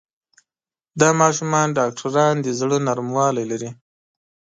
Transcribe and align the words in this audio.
د 0.99 1.01
ماشومانو 1.21 1.75
ډاکټران 1.77 2.33
د 2.41 2.47
زړۀ 2.59 2.77
نرموالی 2.87 3.43
لري. 3.51 3.69